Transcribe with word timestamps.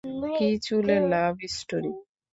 কী 0.35 0.47
চুলের 0.65 1.01
love 1.13 1.35
story? 1.55 1.91